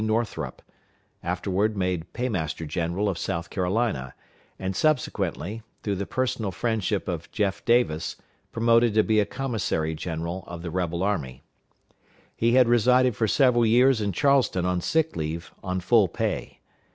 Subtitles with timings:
[0.03, 0.63] Northrup;
[1.21, 4.15] afterward made Paymaster general of South Carolina,
[4.57, 7.63] and subsequently, through the personal friendship of Jeff.
[7.65, 8.15] Davis,
[8.51, 11.43] promoted to be Commissary general of the rebel army.
[12.35, 16.61] He had resided for several years in Charleston on sick leave, on full pay.